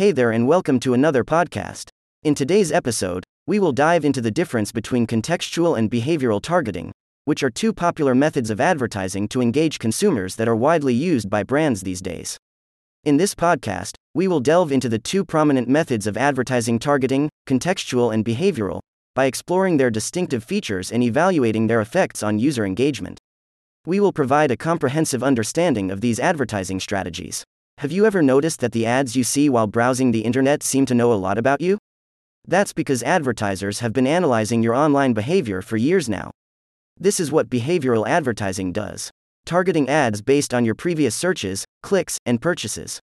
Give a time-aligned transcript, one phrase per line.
[0.00, 1.90] Hey there, and welcome to another podcast.
[2.22, 6.90] In today's episode, we will dive into the difference between contextual and behavioral targeting,
[7.26, 11.42] which are two popular methods of advertising to engage consumers that are widely used by
[11.42, 12.38] brands these days.
[13.04, 18.10] In this podcast, we will delve into the two prominent methods of advertising targeting, contextual
[18.10, 18.80] and behavioral,
[19.14, 23.20] by exploring their distinctive features and evaluating their effects on user engagement.
[23.84, 27.44] We will provide a comprehensive understanding of these advertising strategies.
[27.80, 30.94] Have you ever noticed that the ads you see while browsing the internet seem to
[30.94, 31.78] know a lot about you?
[32.46, 36.30] That's because advertisers have been analyzing your online behavior for years now.
[36.98, 39.10] This is what behavioral advertising does
[39.46, 43.00] targeting ads based on your previous searches, clicks, and purchases.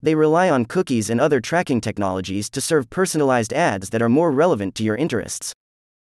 [0.00, 4.30] They rely on cookies and other tracking technologies to serve personalized ads that are more
[4.30, 5.52] relevant to your interests.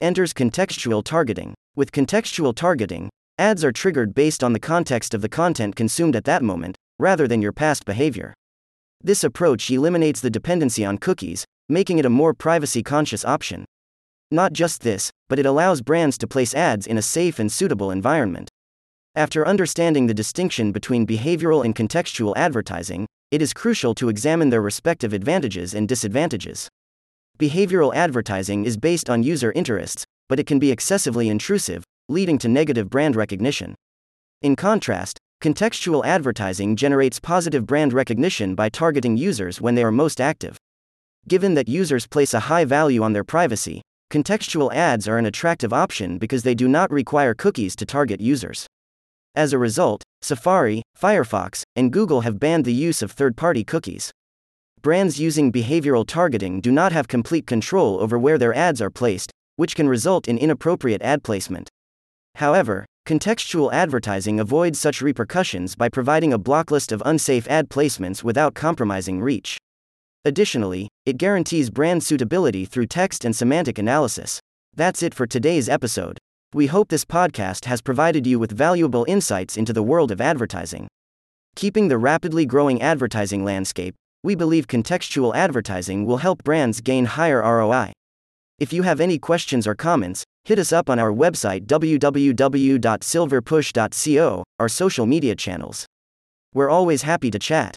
[0.03, 1.55] Enters contextual targeting.
[1.75, 6.25] With contextual targeting, ads are triggered based on the context of the content consumed at
[6.25, 8.35] that moment, rather than your past behavior.
[9.03, 13.65] This approach eliminates the dependency on cookies, making it a more privacy conscious option.
[14.31, 17.91] Not just this, but it allows brands to place ads in a safe and suitable
[17.91, 18.49] environment.
[19.15, 24.63] After understanding the distinction between behavioral and contextual advertising, it is crucial to examine their
[24.63, 26.69] respective advantages and disadvantages.
[27.39, 32.49] Behavioral advertising is based on user interests, but it can be excessively intrusive, leading to
[32.49, 33.75] negative brand recognition.
[34.43, 40.21] In contrast, contextual advertising generates positive brand recognition by targeting users when they are most
[40.21, 40.57] active.
[41.29, 45.73] Given that users place a high value on their privacy, contextual ads are an attractive
[45.73, 48.67] option because they do not require cookies to target users.
[49.35, 54.11] As a result, Safari, Firefox, and Google have banned the use of third party cookies.
[54.81, 59.31] Brands using behavioral targeting do not have complete control over where their ads are placed,
[59.57, 61.69] which can result in inappropriate ad placement.
[62.37, 68.55] However, contextual advertising avoids such repercussions by providing a blocklist of unsafe ad placements without
[68.55, 69.59] compromising reach.
[70.25, 74.41] Additionally, it guarantees brand suitability through text and semantic analysis.
[74.75, 76.19] That's it for today's episode.
[76.53, 80.89] We hope this podcast has provided you with valuable insights into the world of advertising.
[81.55, 83.95] Keeping the rapidly growing advertising landscape,
[84.25, 87.93] we believe contextual advertising will help brands gain higher ROI.
[88.59, 94.69] If you have any questions or comments, hit us up on our website www.silverpush.co, our
[94.69, 95.87] social media channels.
[96.55, 97.75] We're always happy to chat.